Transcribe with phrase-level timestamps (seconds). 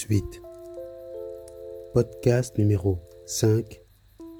[0.00, 0.40] Suite.
[1.92, 3.82] Podcast numéro 5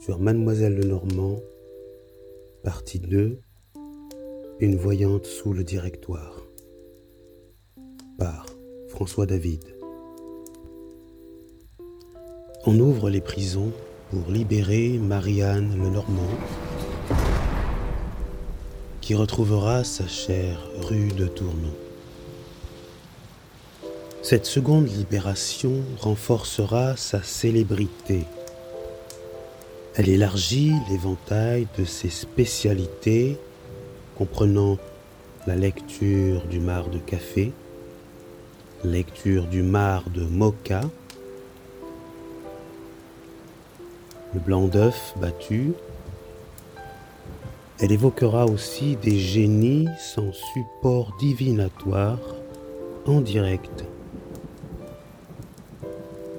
[0.00, 1.36] sur Mademoiselle Lenormand,
[2.64, 3.38] partie 2.
[4.60, 6.46] Une voyante sous le directoire.
[8.16, 8.46] Par
[8.88, 9.62] François David.
[12.64, 13.72] On ouvre les prisons
[14.10, 16.38] pour libérer Marianne Lenormand,
[19.02, 21.89] qui retrouvera sa chère rue de Tournon.
[24.22, 28.26] Cette seconde libération renforcera sa célébrité.
[29.96, 33.38] Elle élargit l'éventail de ses spécialités,
[34.18, 34.76] comprenant
[35.46, 37.52] la lecture du mar de café,
[38.84, 40.82] lecture du mar de mocha,
[44.34, 45.72] le blanc d'œuf battu.
[47.78, 52.18] Elle évoquera aussi des génies sans support divinatoire
[53.06, 53.86] en direct.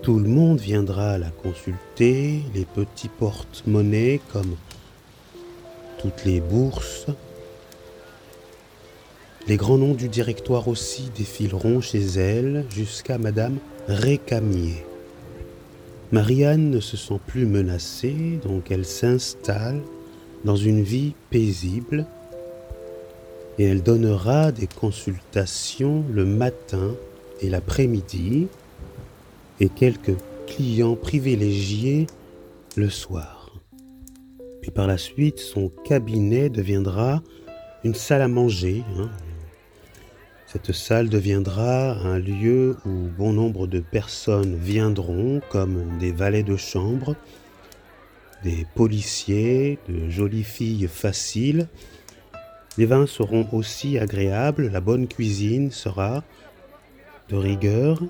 [0.02, 4.56] Tout le monde viendra la consulter, les petits porte-monnaies comme
[6.00, 7.06] toutes les bourses.
[9.48, 14.84] Les grands noms du directoire aussi défileront chez elle jusqu'à Madame Récamier.
[16.12, 19.82] Marianne ne se sent plus menacée, donc elle s'installe
[20.44, 22.08] dans une vie paisible
[23.60, 26.96] et elle donnera des consultations le matin
[27.42, 28.48] et l'après-midi
[29.62, 30.18] et quelques
[30.48, 32.08] clients privilégiés
[32.76, 33.54] le soir.
[34.62, 37.22] Puis par la suite, son cabinet deviendra
[37.84, 38.84] une salle à manger.
[38.98, 39.10] Hein.
[40.48, 46.58] Cette salle deviendra un lieu où bon nombre de personnes viendront, comme des valets de
[46.58, 47.16] chambre,
[48.44, 51.68] des policiers, de jolies filles faciles.
[52.80, 56.24] Les vins seront aussi agréables, la bonne cuisine sera
[57.30, 58.02] de rigueur,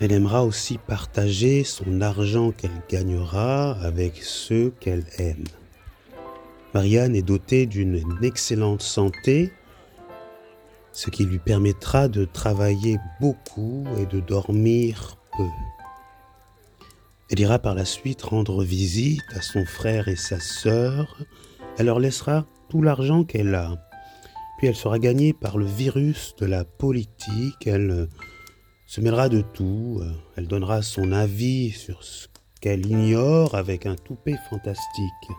[0.00, 5.44] elle aimera aussi partager son argent qu'elle gagnera avec ceux qu'elle aime.
[6.74, 9.50] Marianne est dotée d'une excellente santé,
[10.92, 15.44] ce qui lui permettra de travailler beaucoup et de dormir peu.
[17.30, 21.18] Elle ira par la suite rendre visite à son frère et sa sœur.
[21.78, 23.76] Elle leur laissera tout l'argent qu'elle a.
[24.58, 27.66] Puis elle sera gagnée par le virus de la politique.
[27.66, 28.08] Elle
[28.86, 32.28] se mêlera de tout, euh, elle donnera son avis sur ce
[32.60, 35.30] qu'elle ignore avec un toupet fantastique.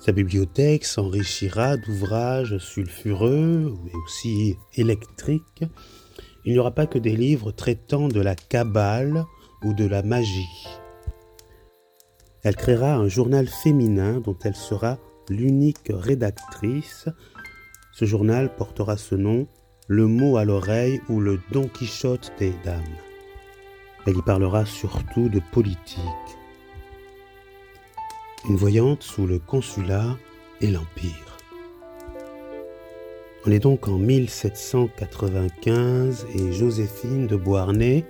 [0.00, 5.64] Sa bibliothèque s'enrichira d'ouvrages sulfureux, mais aussi électriques.
[6.44, 9.24] Il n'y aura pas que des livres traitant de la cabale
[9.64, 10.66] ou de la magie.
[12.42, 17.08] Elle créera un journal féminin dont elle sera l'unique rédactrice.
[17.92, 19.48] Ce journal portera ce nom
[19.88, 22.84] le mot à l'oreille ou le Don Quichotte des dames.
[24.06, 26.02] Elle y parlera surtout de politique.
[28.48, 30.18] Une voyante sous le consulat
[30.60, 31.38] et l'Empire.
[33.46, 38.04] On est donc en 1795 et Joséphine de Beauharnais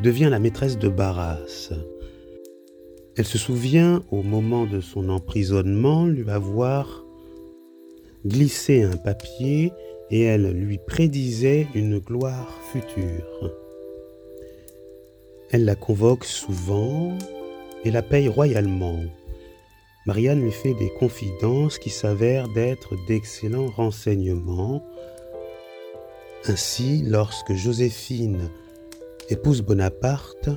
[0.00, 1.72] devient la maîtresse de Barras.
[3.16, 7.04] Elle se souvient, au moment de son emprisonnement, lui avoir
[8.24, 9.72] glissé un papier
[10.10, 13.52] et elle lui prédisait une gloire future.
[15.50, 17.16] Elle la convoque souvent
[17.84, 19.00] et la paye royalement.
[20.06, 24.82] Marianne lui fait des confidences qui s'avèrent d'être d'excellents renseignements.
[26.46, 28.50] Ainsi, lorsque Joséphine
[29.28, 30.48] épouse Bonaparte,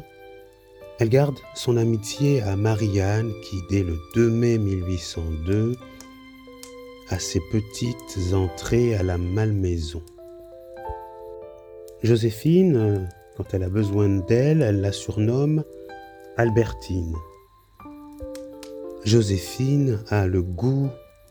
[1.00, 5.76] elle garde son amitié à Marianne qui, dès le 2 mai 1802,
[7.10, 10.02] à ses petites entrées à la malmaison.
[12.02, 15.64] Joséphine, quand elle a besoin d'elle, elle la surnomme
[16.38, 17.16] Albertine.
[19.06, 20.90] Joséphine a le goût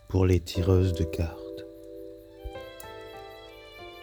[0.09, 1.67] pour les tireuses de cartes.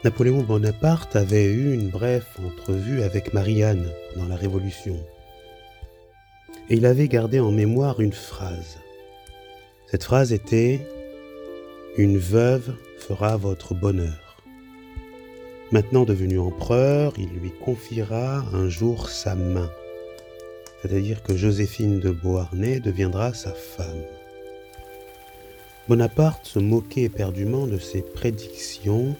[0.03, 4.95] Napoléon Bonaparte avait eu une brève entrevue avec Marianne pendant la Révolution.
[6.69, 8.77] Et il avait gardé en mémoire une phrase.
[9.87, 10.87] Cette phrase était
[11.99, 14.41] une veuve fera votre bonheur.
[15.73, 19.69] Maintenant devenu empereur, il lui confiera un jour sa main,
[20.81, 24.05] c'est-à-dire que Joséphine de Beauharnais deviendra sa femme.
[25.89, 29.13] Bonaparte se moquait éperdument de ses prédictions,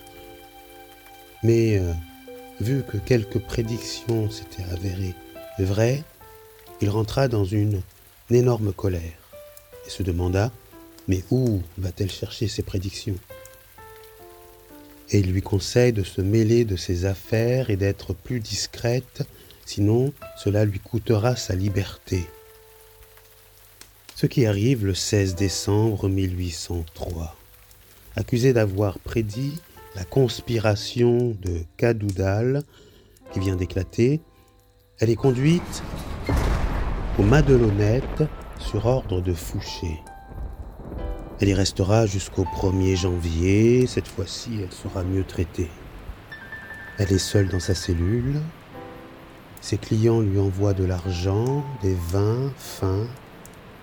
[1.43, 1.91] mais euh,
[2.61, 5.15] vu que quelques prédictions s'étaient avérées
[5.59, 6.05] vraies,
[6.79, 7.81] il rentra dans une
[8.31, 9.19] énorme colère
[9.85, 10.49] et se demanda
[11.09, 13.17] mais où va-t-elle chercher ses prédictions?
[15.09, 19.27] Et il lui conseille de se mêler de ses affaires et d'être plus discrète,
[19.65, 22.23] sinon cela lui coûtera sa liberté.
[24.15, 27.35] Ce qui arrive le 16 décembre 1803.
[28.15, 29.59] Accusée d'avoir prédit
[29.95, 32.61] la conspiration de Cadoudal
[33.33, 34.21] qui vient d'éclater,
[34.99, 35.81] elle est conduite
[37.17, 38.23] au Madelonnette
[38.59, 39.99] sur ordre de Fouché.
[41.41, 43.87] Elle y restera jusqu'au 1er janvier.
[43.87, 45.69] Cette fois-ci, elle sera mieux traitée.
[46.97, 48.41] Elle est seule dans sa cellule.
[49.61, 53.07] Ses clients lui envoient de l'argent, des vins fins,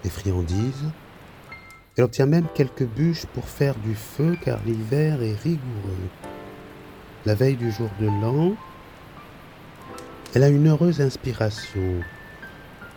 [0.03, 0.91] des friandises.
[1.97, 6.11] Elle obtient même quelques bûches pour faire du feu car l'hiver est rigoureux.
[7.25, 8.55] La veille du jour de l'an,
[10.35, 12.03] elle a une heureuse inspiration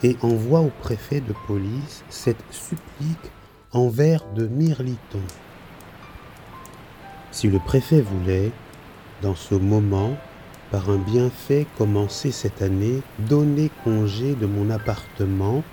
[0.04, 3.32] et envoie au préfet de police cette supplique
[3.71, 5.21] en vers de Mirliton.
[7.31, 8.51] Si le préfet voulait,
[9.21, 10.18] dans ce moment,
[10.71, 15.63] par un bienfait commencé cette année, donner congé de mon appartement,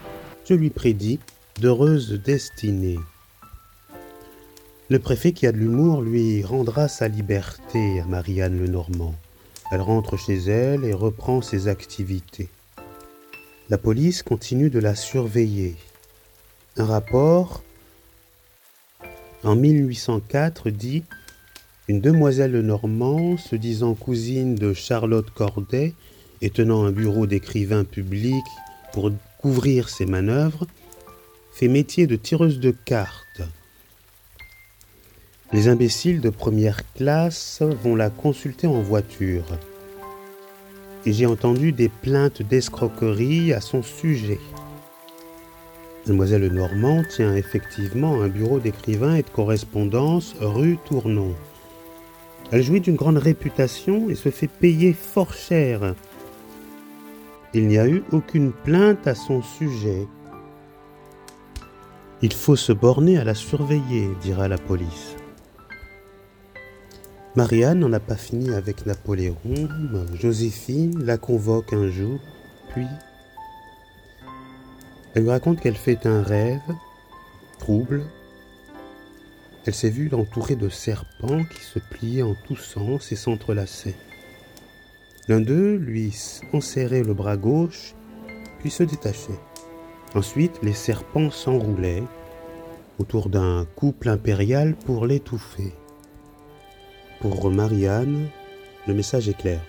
[0.45, 1.21] je lui prédis
[1.61, 2.99] d'heureuses destinées.
[4.89, 9.15] Le préfet qui a de l'humour lui rendra sa liberté à Marianne Lenormand.
[9.73, 12.49] Elle rentre chez elle et reprend ses activités.
[13.69, 15.75] La police continue de la surveiller.
[16.77, 17.65] Un rapport
[19.47, 21.05] en 1804 dit
[21.89, 25.95] Une demoiselle normand, se disant cousine de Charlotte Corday
[26.43, 28.45] et tenant un bureau d'écrivain public
[28.93, 30.67] pour couvrir ses manœuvres,
[31.53, 33.43] fait métier de tireuse de cartes.
[35.53, 39.47] Les imbéciles de première classe vont la consulter en voiture.
[41.05, 44.41] Et j'ai entendu des plaintes d'escroquerie à son sujet.
[46.07, 51.35] Mademoiselle Normand tient effectivement un bureau d'écrivain et de correspondance rue Tournon.
[52.53, 55.97] Elle jouit d'une grande réputation et se fait payer fort cher.
[57.55, 60.07] Il n'y a eu aucune plainte à son sujet.
[62.23, 65.17] Il faut se borner à la surveiller, dira la police.
[67.35, 69.37] Marianne n'en a pas fini avec Napoléon.
[70.15, 72.21] Joséphine la convoque un jour,
[72.73, 72.87] puis
[75.17, 76.61] elle lui raconte qu'elle fait un rêve
[77.59, 78.05] trouble.
[79.65, 83.97] Elle s'est vue entourée de serpents qui se pliaient en tous sens et s'entrelaçaient.
[85.27, 86.15] L'un d'eux lui
[86.53, 87.95] enserrait le bras gauche,
[88.59, 89.41] puis se détachait.
[90.15, 92.05] Ensuite, les serpents s'enroulaient
[92.99, 95.73] autour d'un couple impérial pour l'étouffer.
[97.21, 98.29] Pour Marianne,
[98.87, 99.63] le message est clair.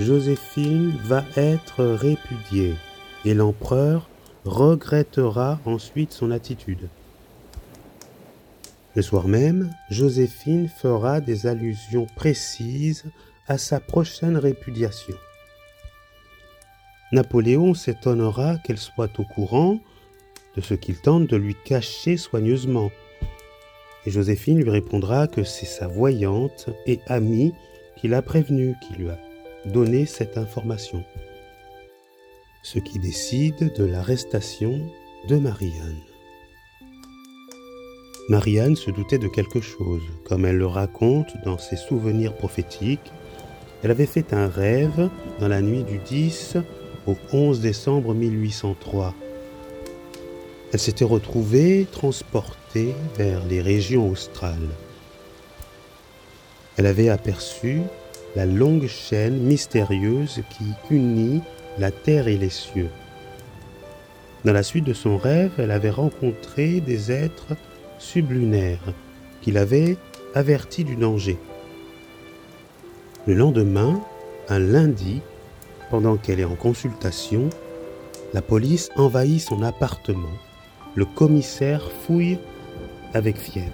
[0.00, 2.74] Joséphine va être répudiée
[3.26, 4.08] et l'empereur
[4.44, 6.88] regrettera ensuite son attitude.
[8.94, 13.04] Le soir même, Joséphine fera des allusions précises
[13.48, 15.14] à sa prochaine répudiation.
[17.12, 19.78] Napoléon s'étonnera qu'elle soit au courant
[20.56, 22.90] de ce qu'il tente de lui cacher soigneusement.
[24.06, 27.52] Et Joséphine lui répondra que c'est sa voyante et amie
[27.96, 29.18] qui l'a prévenu, qui lui a
[29.66, 31.04] donné cette information
[32.64, 34.80] ce qui décide de l'arrestation
[35.28, 36.00] de Marianne.
[38.30, 43.12] Marianne se doutait de quelque chose, comme elle le raconte dans ses souvenirs prophétiques.
[43.82, 45.10] Elle avait fait un rêve
[45.40, 46.56] dans la nuit du 10
[47.06, 49.14] au 11 décembre 1803.
[50.72, 54.70] Elle s'était retrouvée transportée vers les régions australes.
[56.78, 57.82] Elle avait aperçu
[58.34, 61.42] la longue chaîne mystérieuse qui unit
[61.78, 62.90] la terre et les cieux.
[64.44, 67.56] Dans la suite de son rêve, elle avait rencontré des êtres
[67.98, 68.92] sublunaires
[69.40, 69.96] qui l'avaient
[70.34, 71.38] averti du danger.
[73.26, 74.00] Le lendemain,
[74.48, 75.22] un lundi,
[75.90, 77.48] pendant qu'elle est en consultation,
[78.34, 80.34] la police envahit son appartement.
[80.94, 82.38] Le commissaire fouille
[83.14, 83.72] avec fièvre.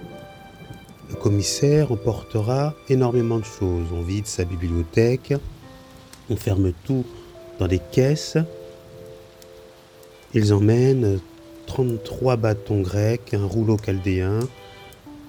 [1.09, 3.87] Le commissaire emportera énormément de choses.
[3.93, 5.33] On vide sa bibliothèque,
[6.29, 7.05] on ferme tout
[7.61, 8.39] dans des caisses.
[10.33, 11.19] Ils emmènent
[11.67, 14.39] 33 bâtons grecs, un rouleau chaldéen,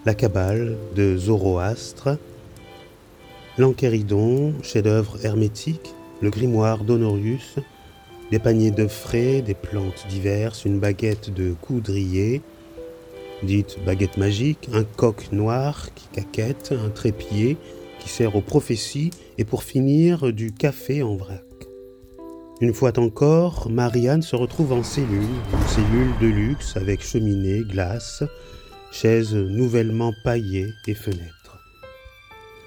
[0.06, 2.16] la Kabbale de Zoroastre,
[3.58, 7.56] l'Enchéridon, chef-d'œuvre hermétique, le grimoire d'Honorius,
[8.30, 12.40] des paniers de frais, des plantes diverses, une baguette de coudrier,
[13.42, 17.58] dite baguette magique, un coq noir qui caquette, un trépied
[18.00, 21.51] qui sert aux prophéties et pour finir du café en vrac.
[22.62, 25.26] Une fois encore, Marianne se retrouve en cellule,
[25.66, 28.22] cellule de luxe avec cheminée, glace,
[28.92, 31.58] chaises nouvellement paillées et fenêtres.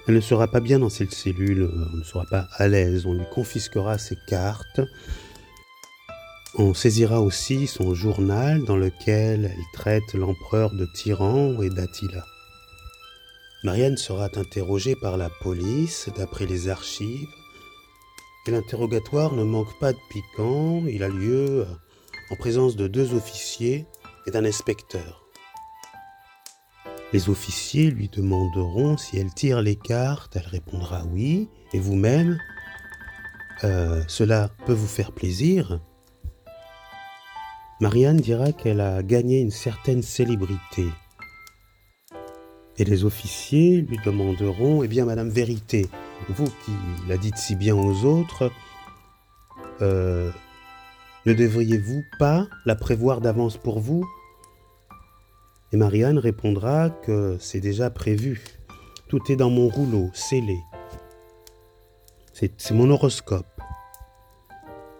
[0.06, 3.14] Elle ne sera pas bien dans cette cellule, on ne sera pas à l'aise, on
[3.14, 4.82] lui confisquera ses cartes.
[6.58, 12.22] On saisira aussi son journal dans lequel elle traite l'empereur de tyran et d'Attila.
[13.64, 17.30] Marianne sera interrogée par la police d'après les archives.
[18.48, 21.66] L'interrogatoire ne manque pas de piquant, il a lieu
[22.30, 23.86] en présence de deux officiers
[24.26, 25.24] et d'un inspecteur.
[27.12, 32.38] Les officiers lui demanderont si elle tire les cartes, elle répondra oui, et vous-même,
[33.64, 35.80] euh, cela peut vous faire plaisir.
[37.80, 40.84] Marianne dira qu'elle a gagné une certaine célébrité.
[42.78, 45.88] Et les officiers lui demanderont, eh bien, Madame Vérité,
[46.28, 46.72] vous qui
[47.08, 48.50] la dites si bien aux autres,
[49.80, 50.30] euh,
[51.24, 54.06] ne devriez-vous pas la prévoir d'avance pour vous?
[55.72, 58.44] Et Marianne répondra que c'est déjà prévu.
[59.08, 60.58] Tout est dans mon rouleau, scellé.
[62.32, 63.46] C'est mon horoscope.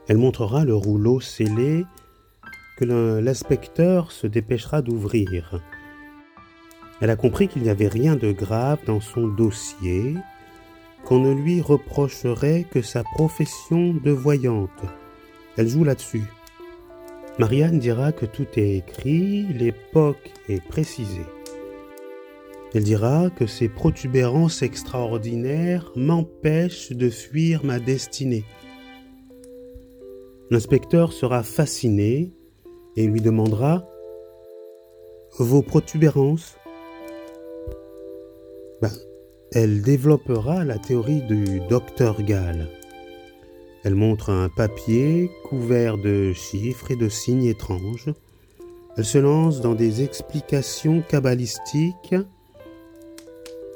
[0.09, 1.85] Elle montrera le rouleau scellé
[2.79, 2.85] que
[3.21, 5.61] l'inspecteur se dépêchera d'ouvrir.
[7.01, 10.15] Elle a compris qu'il n'y avait rien de grave dans son dossier,
[11.05, 14.71] qu'on ne lui reprocherait que sa profession de voyante.
[15.57, 16.25] Elle joue là-dessus.
[17.39, 21.27] Marianne dira que tout est écrit, l'époque est précisée.
[22.75, 28.45] Elle dira que ces protubérances extraordinaires m'empêchent de fuir ma destinée.
[30.51, 32.33] L'inspecteur sera fasciné
[32.97, 33.87] et lui demandera
[35.39, 36.57] Vos protubérances
[38.83, 38.93] ben,
[39.53, 42.69] Elle développera la théorie du docteur Gall.
[43.85, 48.13] Elle montre un papier couvert de chiffres et de signes étranges.
[48.97, 52.15] Elle se lance dans des explications cabalistiques.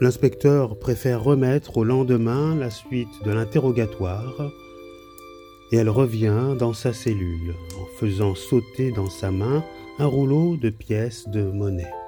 [0.00, 4.50] L'inspecteur préfère remettre au lendemain la suite de l'interrogatoire
[5.73, 9.64] et elle revient dans sa cellule en faisant sauter dans sa main
[9.99, 12.00] un rouleau de pièces de monnaie.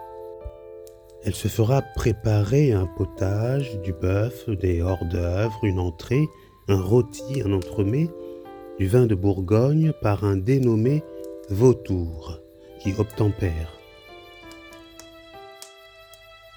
[1.25, 6.27] Elle se fera préparer un potage, du bœuf, des hors-d'œuvre, une entrée
[6.69, 8.09] un rôti, un entremets,
[8.79, 11.03] du vin de Bourgogne par un dénommé
[11.51, 12.39] vautour
[12.81, 13.73] qui obtempère.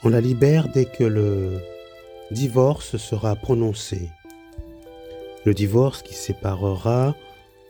[0.04, 1.60] On la libère dès que le
[2.32, 4.10] divorce sera prononcé.
[5.46, 7.16] Le divorce qui séparera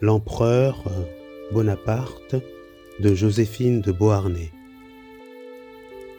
[0.00, 0.82] l'empereur
[1.52, 2.36] Bonaparte
[3.00, 4.50] de Joséphine de Beauharnais.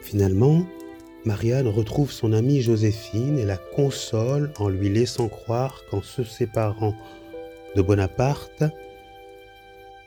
[0.02, 0.66] Finalement,
[1.24, 6.94] Marianne retrouve son amie Joséphine et la console en lui laissant croire qu'en se séparant
[7.76, 8.64] de Bonaparte,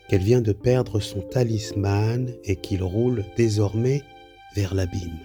[0.08, 4.02] qu'elle vient de perdre son talisman et qu'il roule désormais
[4.56, 5.20] vers l'abîme.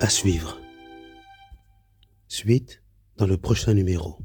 [0.00, 0.60] À suivre.
[2.28, 2.82] Suite
[3.16, 4.18] dans le prochain numéro.